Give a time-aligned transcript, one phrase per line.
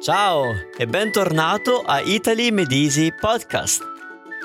[0.00, 3.84] Ciao e bentornato a Italy Medisi Podcast.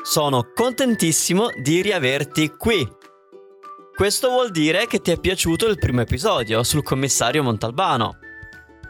[0.04, 2.85] Sono contentissimo di riaverti qui.
[3.95, 8.18] Questo vuol dire che ti è piaciuto il primo episodio sul commissario Montalbano.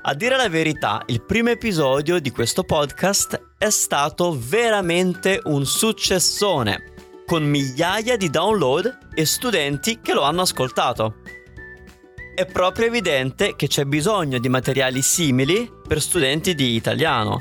[0.01, 6.93] A dire la verità, il primo episodio di questo podcast è stato veramente un successone,
[7.27, 11.18] con migliaia di download e studenti che lo hanno ascoltato
[12.36, 17.39] è proprio evidente che c'è bisogno di materiali simili per studenti di italiano.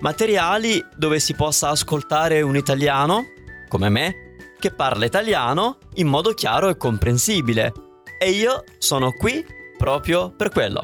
[0.00, 3.24] Materiali dove si possa ascoltare un italiano,
[3.68, 4.14] come me,
[4.60, 7.72] che parla italiano in modo chiaro e comprensibile.
[8.20, 9.44] E io sono qui
[9.76, 10.82] proprio per quello.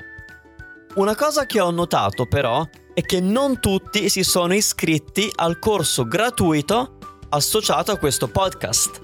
[0.95, 6.05] Una cosa che ho notato però è che non tutti si sono iscritti al corso
[6.05, 6.99] gratuito
[7.29, 9.01] associato a questo podcast.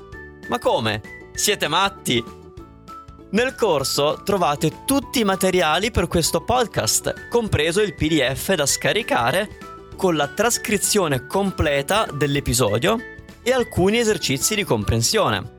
[0.48, 1.00] Ma come?
[1.32, 2.22] Siete matti?
[3.30, 9.58] Nel corso trovate tutti i materiali per questo podcast, compreso il PDF da scaricare
[9.96, 12.98] con la trascrizione completa dell'episodio
[13.42, 15.56] e alcuni esercizi di comprensione.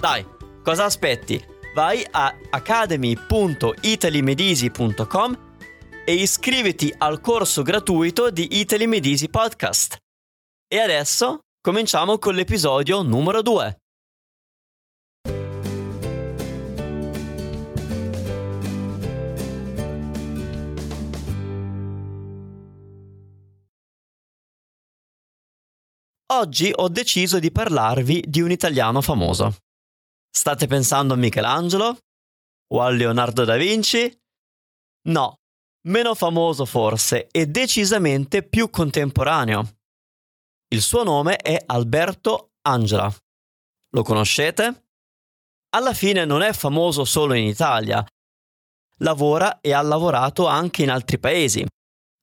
[0.00, 0.26] Dai,
[0.64, 1.40] cosa aspetti?
[1.74, 5.38] Vai a academy.italymedisi.com
[6.04, 9.96] e iscriviti al corso gratuito di Italy Medisi Podcast.
[10.66, 13.81] E adesso cominciamo con l'episodio numero 2.
[26.34, 29.56] Oggi ho deciso di parlarvi di un italiano famoso.
[30.30, 31.98] State pensando a Michelangelo?
[32.72, 34.10] O a Leonardo da Vinci?
[35.08, 35.40] No,
[35.88, 39.76] meno famoso forse e decisamente più contemporaneo.
[40.68, 43.14] Il suo nome è Alberto Angela.
[43.90, 44.86] Lo conoscete?
[45.74, 48.02] Alla fine non è famoso solo in Italia.
[49.00, 51.62] Lavora e ha lavorato anche in altri paesi.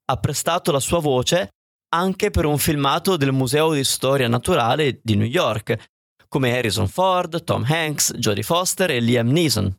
[0.05, 1.51] Ha prestato la sua voce
[1.89, 5.89] anche per un filmato del Museo di Storia Naturale di New York,
[6.27, 9.75] come Harrison Ford, Tom Hanks, Jodie Foster e Liam Neeson.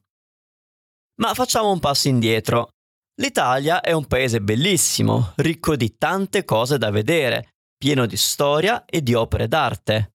[1.21, 2.71] Ma facciamo un passo indietro.
[3.21, 9.03] L'Italia è un paese bellissimo, ricco di tante cose da vedere, pieno di storia e
[9.03, 10.15] di opere d'arte.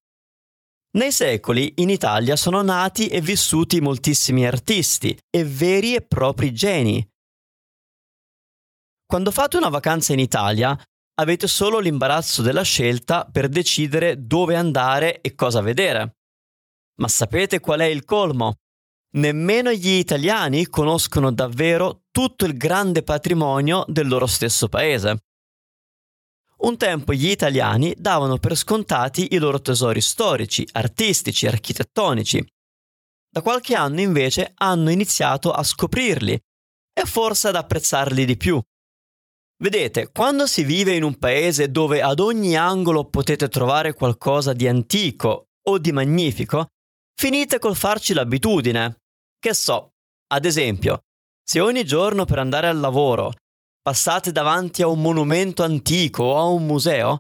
[0.96, 7.06] Nei secoli in Italia sono nati e vissuti moltissimi artisti e veri e propri geni.
[9.06, 10.78] Quando fate una vacanza in Italia,
[11.16, 16.18] avete solo l'imbarazzo della scelta per decidere dove andare e cosa vedere.
[16.98, 18.56] Ma sapete qual è il colmo?
[19.16, 25.24] Nemmeno gli italiani conoscono davvero tutto il grande patrimonio del loro stesso paese.
[26.58, 32.46] Un tempo gli italiani davano per scontati i loro tesori storici, artistici, architettonici.
[33.30, 38.62] Da qualche anno invece hanno iniziato a scoprirli e forse ad apprezzarli di più.
[39.58, 44.68] Vedete, quando si vive in un paese dove ad ogni angolo potete trovare qualcosa di
[44.68, 46.68] antico o di magnifico,
[47.18, 48.98] finite col farci l'abitudine.
[49.40, 49.92] Che so,
[50.28, 51.04] ad esempio,
[51.42, 53.34] se ogni giorno per andare al lavoro
[53.82, 57.20] passate davanti a un monumento antico o a un museo,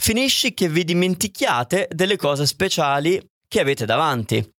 [0.00, 4.51] finisci che vi dimentichiate delle cose speciali che avete davanti.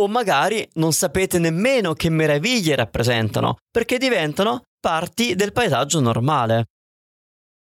[0.00, 6.66] O magari non sapete nemmeno che meraviglie rappresentano, perché diventano parti del paesaggio normale.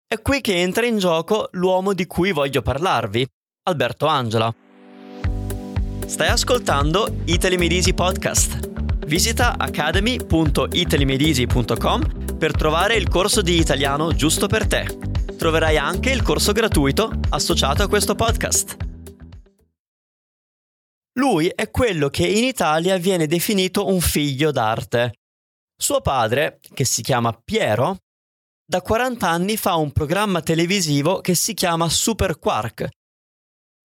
[0.07, 3.23] È qui che entra in gioco l'uomo di cui voglio parlarvi,
[3.67, 4.51] Alberto Angela.
[6.05, 8.71] Stai ascoltando Italy Medisi Podcast.
[9.05, 14.85] Visita academy.italymedisi.com per trovare il corso di italiano giusto per te.
[15.37, 18.82] Troverai anche il corso gratuito associato a questo podcast.
[21.19, 25.13] Lui è quello che in Italia viene definito un figlio d'arte,
[25.77, 27.97] suo padre, che si chiama Piero,
[28.65, 32.89] da 40 anni fa un programma televisivo che si chiama Super Quark,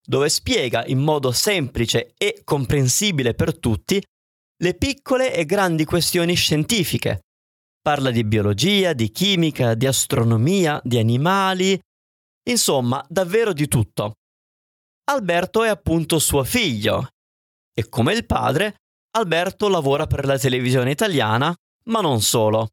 [0.07, 4.03] dove spiega in modo semplice e comprensibile per tutti
[4.61, 7.21] le piccole e grandi questioni scientifiche.
[7.83, 11.79] Parla di biologia, di chimica, di astronomia, di animali,
[12.49, 14.15] insomma, davvero di tutto.
[15.11, 17.09] Alberto è appunto suo figlio
[17.79, 18.81] e come il padre,
[19.17, 21.55] Alberto lavora per la televisione italiana
[21.85, 22.71] ma non solo.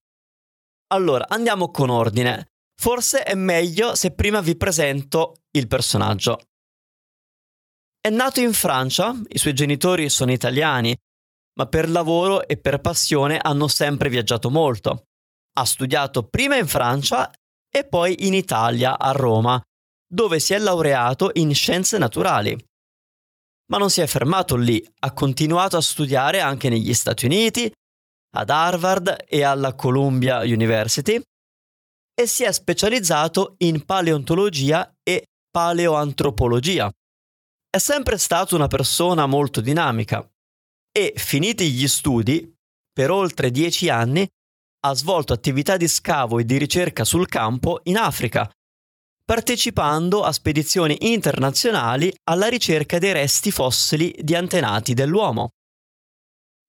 [0.87, 2.47] Allora, andiamo con ordine.
[2.75, 6.39] Forse è meglio se prima vi presento il personaggio.
[8.01, 10.95] È nato in Francia, i suoi genitori sono italiani,
[11.57, 15.03] ma per lavoro e per passione hanno sempre viaggiato molto.
[15.57, 17.31] Ha studiato prima in Francia
[17.69, 19.61] e poi in Italia, a Roma,
[20.07, 22.57] dove si è laureato in scienze naturali.
[23.71, 27.71] Ma non si è fermato lì, ha continuato a studiare anche negli Stati Uniti,
[28.35, 31.21] ad Harvard e alla Columbia University
[32.17, 36.89] e si è specializzato in paleontologia e paleoantropologia.
[37.69, 40.25] È sempre stato una persona molto dinamica
[40.91, 42.53] e, finiti gli studi,
[42.93, 44.25] per oltre dieci anni
[44.85, 48.49] ha svolto attività di scavo e di ricerca sul campo in Africa,
[49.25, 55.49] partecipando a spedizioni internazionali alla ricerca dei resti fossili di antenati dell'uomo.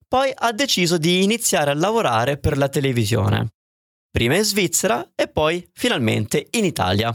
[0.09, 3.51] Poi ha deciso di iniziare a lavorare per la televisione,
[4.11, 7.15] prima in Svizzera e poi finalmente in Italia.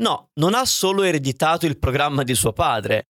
[0.00, 3.08] No, non ha solo ereditato il programma di suo padre,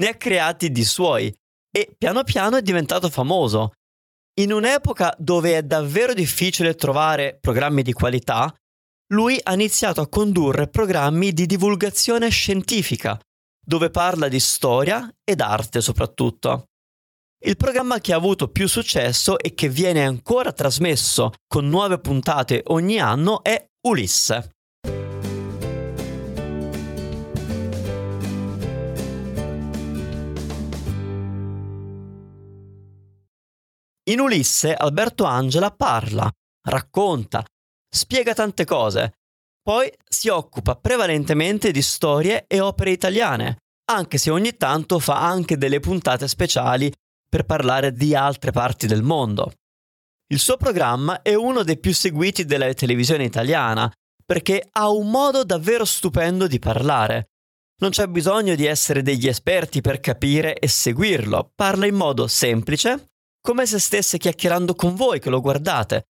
[0.00, 1.34] ne ha creati di suoi
[1.74, 3.72] e piano piano è diventato famoso.
[4.40, 8.54] In un'epoca dove è davvero difficile trovare programmi di qualità,
[9.12, 13.18] lui ha iniziato a condurre programmi di divulgazione scientifica,
[13.64, 16.64] dove parla di storia ed arte soprattutto.
[17.44, 22.62] Il programma che ha avuto più successo e che viene ancora trasmesso con nuove puntate
[22.68, 24.50] ogni anno è Ulisse.
[34.04, 36.30] In Ulisse Alberto Angela parla,
[36.68, 37.44] racconta,
[37.94, 39.12] spiega tante cose.
[39.62, 43.58] Poi si occupa prevalentemente di storie e opere italiane,
[43.92, 46.92] anche se ogni tanto fa anche delle puntate speciali
[47.28, 49.52] per parlare di altre parti del mondo.
[50.32, 53.92] Il suo programma è uno dei più seguiti della televisione italiana,
[54.24, 57.28] perché ha un modo davvero stupendo di parlare.
[57.82, 63.10] Non c'è bisogno di essere degli esperti per capire e seguirlo, parla in modo semplice,
[63.40, 66.06] come se stesse chiacchierando con voi che lo guardate.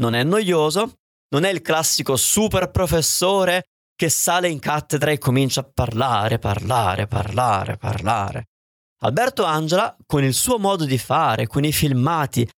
[0.00, 0.99] Non è noioso,
[1.30, 7.06] non è il classico super professore che sale in cattedra e comincia a parlare, parlare,
[7.06, 8.44] parlare, parlare.
[9.02, 12.48] Alberto Angela, con il suo modo di fare, con i filmati,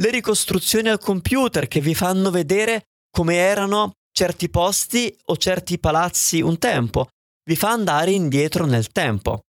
[0.00, 6.40] le ricostruzioni al computer che vi fanno vedere come erano certi posti o certi palazzi
[6.40, 7.08] un tempo,
[7.44, 9.40] vi fa andare indietro nel tempo,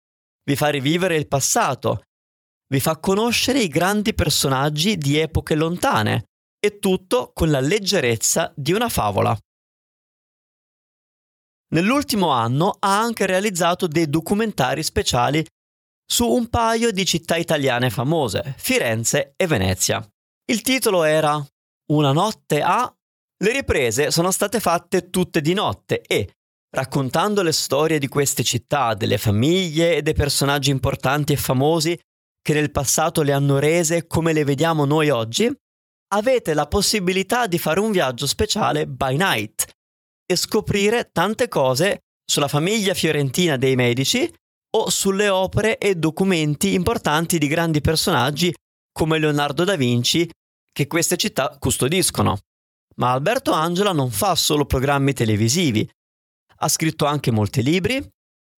[0.46, 2.04] vi fa rivivere il passato,
[2.68, 6.26] vi fa conoscere i grandi personaggi di epoche lontane,
[6.66, 9.38] e tutto con la leggerezza di una favola.
[11.74, 15.46] Nell'ultimo anno ha anche realizzato dei documentari speciali
[16.06, 20.08] su un paio di città italiane famose, Firenze e Venezia.
[20.46, 21.46] Il titolo era
[21.92, 22.96] Una notte a...
[23.44, 26.32] Le riprese sono state fatte tutte di notte e,
[26.70, 32.00] raccontando le storie di queste città, delle famiglie e dei personaggi importanti e famosi
[32.42, 35.52] che nel passato le hanno rese come le vediamo noi oggi,
[36.14, 39.68] avete la possibilità di fare un viaggio speciale by night
[40.26, 44.32] e scoprire tante cose sulla famiglia fiorentina dei Medici
[44.76, 48.54] o sulle opere e documenti importanti di grandi personaggi
[48.92, 50.30] come Leonardo da Vinci
[50.72, 52.38] che queste città custodiscono.
[52.96, 55.88] Ma Alberto Angela non fa solo programmi televisivi,
[56.58, 58.08] ha scritto anche molti libri,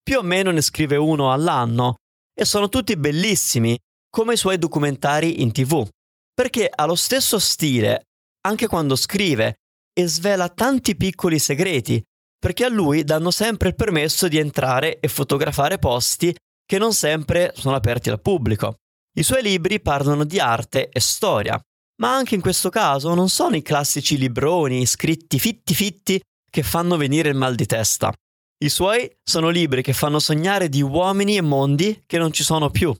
[0.03, 1.95] più o meno ne scrive uno all'anno,
[2.33, 3.77] e sono tutti bellissimi,
[4.09, 5.87] come i suoi documentari in tv
[6.35, 8.03] perché ha lo stesso stile
[8.45, 9.55] anche quando scrive
[9.97, 12.03] e svela tanti piccoli segreti,
[12.37, 16.35] perché a lui danno sempre il permesso di entrare e fotografare posti
[16.65, 18.75] che non sempre sono aperti al pubblico.
[19.17, 21.59] I suoi libri parlano di arte e storia,
[22.01, 26.21] ma anche in questo caso non sono i classici libroni scritti fitti fitti
[26.51, 28.13] che fanno venire il mal di testa.
[28.63, 32.69] I suoi sono libri che fanno sognare di uomini e mondi che non ci sono
[32.69, 32.93] più.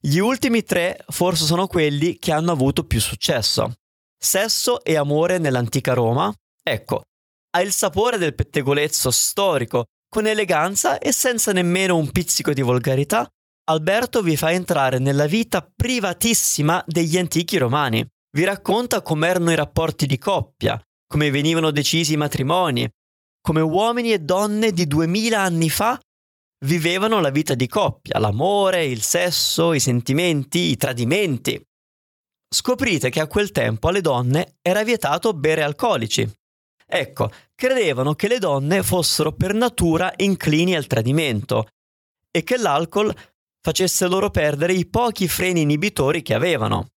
[0.00, 3.72] Gli ultimi tre forse sono quelli che hanno avuto più successo.
[4.16, 7.02] Sesso e amore nell'antica Roma, ecco,
[7.50, 13.28] ha il sapore del pettegolezzo storico, con eleganza e senza nemmeno un pizzico di volgarità.
[13.70, 18.06] Alberto vi fa entrare nella vita privatissima degli antichi romani.
[18.30, 22.88] Vi racconta com'erano i rapporti di coppia, come venivano decisi i matrimoni,
[23.40, 25.98] come uomini e donne di duemila anni fa
[26.64, 31.60] vivevano la vita di coppia, l'amore, il sesso, i sentimenti, i tradimenti.
[32.50, 36.28] Scoprite che a quel tempo alle donne era vietato bere alcolici.
[36.86, 41.68] Ecco, credevano che le donne fossero per natura inclini al tradimento
[42.30, 43.14] e che l'alcol
[43.60, 46.88] facesse loro perdere i pochi freni inibitori che avevano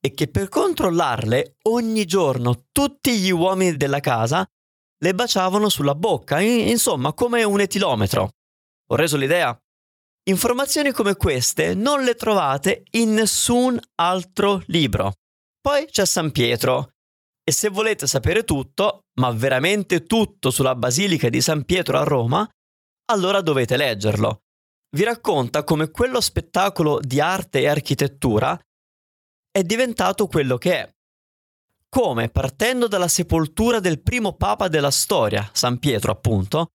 [0.00, 4.44] e che per controllarle ogni giorno tutti gli uomini della casa
[5.02, 8.30] le baciavano sulla bocca, insomma come un etilometro.
[8.92, 9.56] Ho reso l'idea?
[10.28, 15.14] Informazioni come queste non le trovate in nessun altro libro.
[15.60, 16.90] Poi c'è San Pietro.
[17.42, 22.48] E se volete sapere tutto, ma veramente tutto sulla Basilica di San Pietro a Roma,
[23.06, 24.42] allora dovete leggerlo.
[24.90, 28.58] Vi racconta come quello spettacolo di arte e architettura
[29.52, 30.92] è diventato quello che è.
[31.88, 36.70] come, partendo dalla sepoltura del primo papa della storia, San Pietro appunto,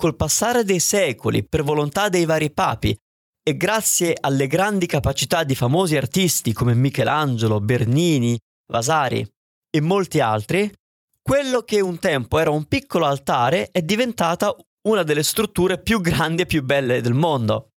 [0.00, 2.96] col passare dei secoli, per volontà dei vari papi,
[3.42, 8.38] e grazie alle grandi capacità di famosi artisti come Michelangelo, Bernini,
[8.72, 9.30] Vasari
[9.70, 10.72] e molti altri,
[11.20, 14.56] quello che un tempo era un piccolo altare è diventata
[14.88, 17.72] una delle strutture più grandi e più belle del mondo.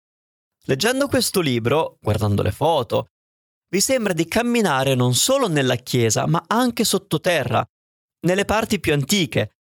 [0.64, 3.08] Leggendo questo libro, guardando le foto,
[3.68, 7.62] vi sembra di camminare non solo nella chiesa, ma anche sottoterra,
[8.22, 9.56] nelle parti più antiche,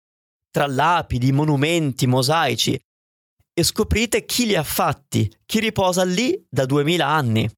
[0.49, 2.79] tra lapidi, monumenti, mosaici,
[3.53, 7.49] e scoprite chi li ha fatti, chi riposa lì da duemila anni.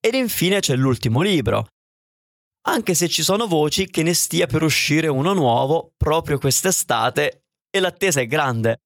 [0.00, 1.66] Ed infine c'è l'ultimo libro,
[2.68, 7.80] anche se ci sono voci che ne stia per uscire uno nuovo proprio quest'estate e
[7.80, 8.80] l'attesa è grande.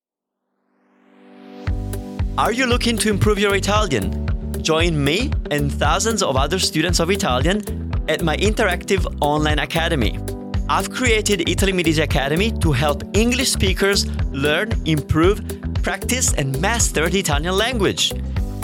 [2.37, 4.25] Are you looking to improve your Italian?
[4.61, 10.42] Join me and thousands of other students of Italian at my interactive online academy.
[10.73, 15.43] I've created Italy Medici Academy to help English speakers learn, improve,
[15.83, 18.15] practice, and master the Italian language.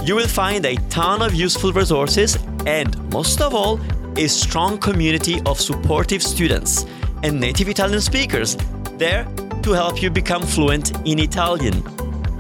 [0.05, 3.79] You will find a ton of useful resources and, most of all,
[4.17, 6.87] a strong community of supportive students
[7.25, 8.57] and native Italian speakers
[8.97, 9.25] there
[9.63, 11.75] to help you become fluent in Italian.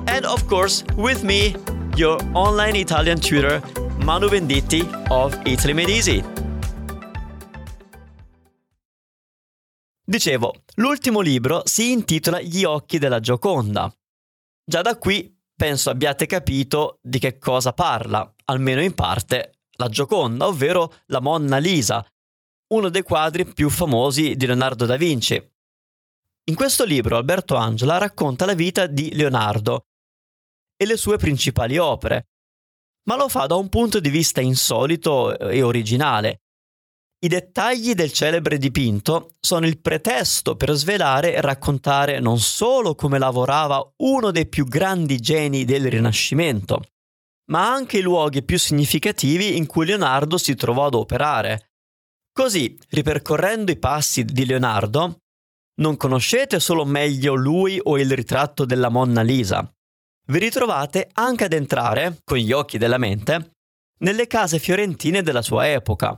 [0.07, 1.57] And of course, with me,
[1.95, 3.61] your online Italian tutor,
[3.99, 6.23] Manu Venditti of Italy Made Easy.
[10.09, 13.95] Dicevo, l'ultimo libro si intitola Gli occhi della Gioconda.
[14.65, 20.47] Già da qui penso abbiate capito di che cosa parla, almeno in parte, la Gioconda,
[20.47, 22.03] ovvero la Monna Lisa,
[22.73, 25.35] uno dei quadri più famosi di Leonardo da Vinci.
[26.45, 29.89] In questo libro Alberto Angela racconta la vita di Leonardo
[30.75, 32.29] e le sue principali opere,
[33.09, 36.45] ma lo fa da un punto di vista insolito e originale.
[37.21, 43.19] I dettagli del celebre dipinto sono il pretesto per svelare e raccontare non solo come
[43.19, 46.85] lavorava uno dei più grandi geni del Rinascimento,
[47.51, 51.73] ma anche i luoghi più significativi in cui Leonardo si trovò ad operare.
[52.33, 55.23] Così, ripercorrendo i passi di Leonardo,
[55.81, 59.69] non conoscete solo meglio lui o il ritratto della Monna Lisa.
[60.29, 63.55] Vi ritrovate anche ad entrare, con gli occhi della mente,
[64.03, 66.17] nelle case fiorentine della sua epoca.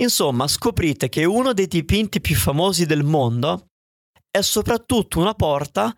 [0.00, 3.66] Insomma, scoprite che uno dei dipinti più famosi del mondo
[4.30, 5.92] è soprattutto una porta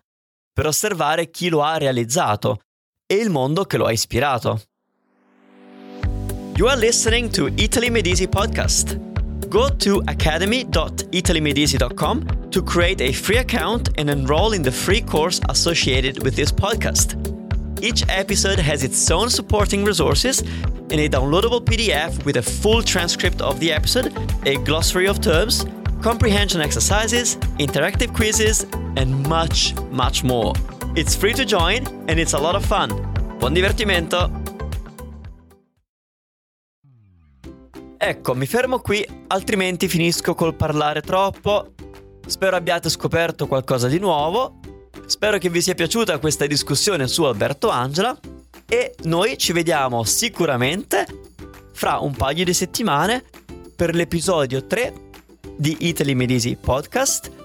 [0.53, 2.61] per osservare chi lo ha realizzato
[3.05, 4.63] e il mondo che lo ha ispirato.
[6.55, 8.97] You are listening to Italy Medici podcast.
[9.47, 16.21] Go to academy.italymedici.com to create a free account and enroll in the free course associated
[16.23, 17.30] with this podcast.
[17.81, 23.41] Each episode has its own supporting resources and a downloadable PDF with a full transcript
[23.41, 24.13] of the episode,
[24.45, 25.65] a glossary of terms,
[25.99, 30.53] comprehension exercises, interactive quizzes, and much, much more.
[30.95, 32.89] It's free to join and it's a lot of fun.
[33.39, 34.29] Buon divertimento!
[37.97, 41.73] Ecco, mi fermo qui, altrimenti finisco col parlare troppo.
[42.27, 44.59] Spero abbiate scoperto qualcosa di nuovo.
[45.11, 48.17] Spero che vi sia piaciuta questa discussione su Alberto Angela
[48.65, 51.05] e noi ci vediamo sicuramente
[51.73, 53.21] fra un paio di settimane
[53.75, 54.93] per l'episodio 3
[55.57, 57.40] di Italy Medisi Podcast